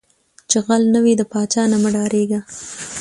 ـ 0.25 0.49
چې 0.49 0.57
غل 0.65 0.83
نه 0.93 0.99
وې 1.03 1.13
د 1.17 1.21
پاچاه 1.31 1.67
نه 1.71 1.77
مه 1.81 1.89
ډارېږه. 1.95 2.39